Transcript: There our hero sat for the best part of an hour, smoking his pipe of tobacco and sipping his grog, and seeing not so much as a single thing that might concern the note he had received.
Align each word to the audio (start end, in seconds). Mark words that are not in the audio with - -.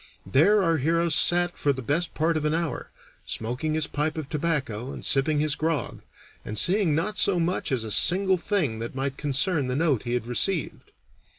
There 0.25 0.63
our 0.63 0.77
hero 0.77 1.09
sat 1.09 1.59
for 1.59 1.71
the 1.71 1.83
best 1.83 2.15
part 2.15 2.35
of 2.35 2.43
an 2.43 2.55
hour, 2.55 2.89
smoking 3.27 3.75
his 3.75 3.85
pipe 3.85 4.17
of 4.17 4.27
tobacco 4.29 4.91
and 4.91 5.05
sipping 5.05 5.39
his 5.39 5.53
grog, 5.53 6.01
and 6.43 6.57
seeing 6.57 6.95
not 6.95 7.19
so 7.19 7.39
much 7.39 7.71
as 7.71 7.83
a 7.83 7.91
single 7.91 8.37
thing 8.37 8.79
that 8.79 8.95
might 8.95 9.15
concern 9.15 9.67
the 9.67 9.75
note 9.75 10.01
he 10.01 10.15
had 10.15 10.25
received. 10.25 10.89